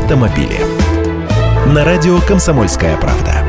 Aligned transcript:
автомобили. 0.00 0.60
На 1.72 1.84
радио 1.84 2.20
«Комсомольская 2.20 2.96
правда». 2.98 3.42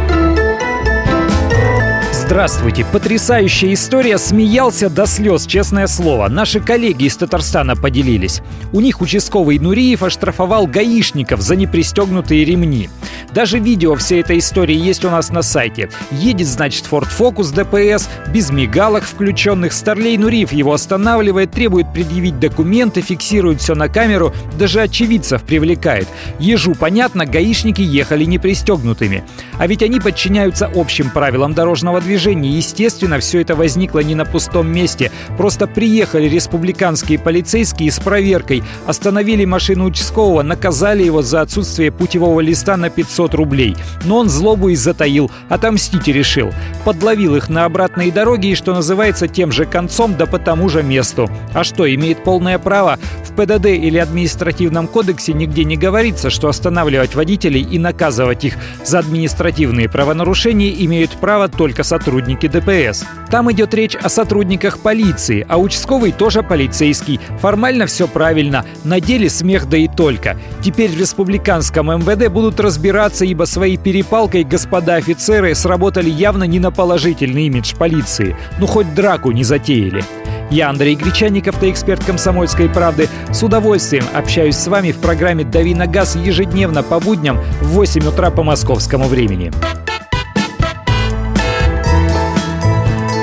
Здравствуйте. 2.14 2.86
Потрясающая 2.86 3.74
история. 3.74 4.18
Смеялся 4.18 4.90
до 4.90 5.06
слез, 5.06 5.46
честное 5.46 5.88
слово. 5.88 6.28
Наши 6.28 6.60
коллеги 6.60 7.06
из 7.06 7.16
Татарстана 7.16 7.76
поделились. 7.76 8.42
У 8.74 8.82
них 8.82 9.02
участковый 9.02 9.60
Нуриев 9.60 10.04
оштрафовал 10.04 10.68
гаишников 10.68 11.42
за 11.42 11.56
непристегнутые 11.56 12.44
ремни. 12.44 12.90
Даже 13.38 13.60
видео 13.60 13.94
всей 13.94 14.22
этой 14.22 14.40
истории 14.40 14.76
есть 14.76 15.06
у 15.06 15.12
нас 15.12 15.30
на 15.30 15.44
сайте. 15.44 15.92
Едет, 16.10 16.48
значит, 16.48 16.86
Ford 16.90 17.08
Focus 17.08 17.54
ДПС, 17.54 18.10
без 18.34 18.50
мигалок 18.50 19.04
включенных. 19.04 19.74
Старлей 19.74 20.18
Нуриев 20.18 20.52
его 20.52 20.74
останавливает, 20.74 21.52
требует 21.52 21.94
предъявить 21.94 22.40
документы, 22.40 23.02
фиксирует 23.02 23.62
все 23.62 23.76
на 23.76 23.90
камеру, 23.90 24.34
даже 24.58 24.82
очевидцев 24.82 25.44
привлекает. 25.44 26.08
Ежу 26.40 26.74
понятно, 26.74 27.28
гаишники 27.28 27.84
ехали 27.84 28.26
непристегнутыми. 28.26 29.24
А 29.60 29.68
ведь 29.68 29.84
они 29.84 30.00
подчиняются 30.00 30.72
общим 30.74 31.12
правилам 31.12 31.54
дорожного 31.54 32.02
движения. 32.02 32.50
Естественно, 32.50 33.20
все 33.20 33.42
это 33.42 33.54
возникло 33.54 34.00
не 34.00 34.16
на 34.16 34.26
пустом 34.26 34.68
месте. 34.68 35.12
Просто 35.38 35.68
приехали 35.68 36.28
республиканские 36.28 37.20
полицейские 37.20 37.92
с 37.92 38.00
проверкой, 38.00 38.64
остановили 38.88 39.46
машину 39.46 39.86
участкового, 39.86 40.42
наказали 40.42 41.04
его 41.04 41.22
за 41.22 41.42
отсутствие 41.42 41.92
путевого 41.92 42.40
листа 42.40 42.78
на 42.78 42.90
500 42.90 43.27
500 43.28 43.34
рублей. 43.34 43.76
Но 44.06 44.18
он 44.18 44.30
злобу 44.30 44.70
и 44.70 44.76
затаил, 44.76 45.30
отомстить 45.50 46.08
решил. 46.08 46.54
Подловил 46.86 47.36
их 47.36 47.50
на 47.50 47.66
обратной 47.66 48.12
дороге 48.12 48.50
и, 48.50 48.56
что 48.56 48.74
называется, 48.74 49.28
тем 49.28 49.52
же 49.52 49.66
концом, 49.66 50.16
да 50.18 50.26
по 50.26 50.40
тому 50.40 50.70
же 50.70 50.84
месту. 50.84 51.30
А 51.54 51.64
что, 51.64 51.94
имеет 51.94 52.24
полное 52.24 52.58
право? 52.60 52.98
ПДД 53.38 53.68
или 53.68 54.00
административном 54.00 54.88
кодексе 54.88 55.34
нигде 55.34 55.64
не 55.64 55.78
говорится, 55.78 56.32
что 56.32 56.50
останавливать 56.50 57.14
водителей 57.14 57.62
и 57.62 57.78
наказывать 57.78 58.44
их 58.44 58.56
за 58.84 59.00
административные 59.00 59.88
правонарушения 59.88 60.72
имеют 60.72 61.12
право 61.12 61.48
только 61.48 61.84
сотрудники 61.84 62.48
ДПС. 62.48 63.06
Там 63.30 63.52
идет 63.52 63.74
речь 63.76 63.96
о 63.96 64.10
сотрудниках 64.10 64.80
полиции, 64.80 65.46
а 65.48 65.60
участковый 65.60 66.12
тоже 66.12 66.42
полицейский. 66.42 67.20
Формально 67.40 67.86
все 67.86 68.08
правильно, 68.08 68.66
на 68.84 69.00
деле 69.00 69.30
смех 69.30 69.70
да 69.70 69.78
и 69.78 69.88
только. 69.88 70.36
Теперь 70.64 70.90
в 70.90 71.00
республиканском 71.00 71.88
МВД 71.88 72.30
будут 72.30 72.60
разбираться 72.60 73.24
ибо 73.24 73.44
своей 73.44 73.78
перепалкой 73.78 74.44
господа 74.44 74.96
офицеры 74.96 75.54
сработали 75.54 76.10
явно 76.10 76.46
не 76.46 76.60
на 76.60 76.72
положительный 76.72 77.46
имидж 77.46 77.76
полиции. 77.76 78.36
Ну, 78.58 78.66
хоть 78.66 78.96
драку 78.96 79.32
не 79.32 79.44
затеяли. 79.44 80.04
Я 80.50 80.70
Андрей 80.70 80.96
Гречанников, 80.96 81.58
ты 81.60 81.70
эксперт 81.70 82.04
«Комсомольской 82.06 82.70
правды». 82.70 83.10
С 83.32 83.44
удовольствием 83.44 84.06
общаюсь 84.14 84.56
с 84.56 84.68
вами 84.68 84.92
в 84.92 85.00
программе 85.00 85.44
«Дави 85.44 85.76
на 85.76 85.88
газ» 85.88 86.16
ежедневно 86.16 86.84
по 86.84 87.00
будням 87.00 87.40
в 87.62 87.68
8 87.68 88.08
утра 88.08 88.32
по 88.32 88.44
московскому 88.44 89.08
времени. 89.08 89.52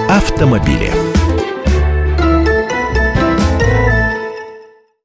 Автомобили. 0.08 1.13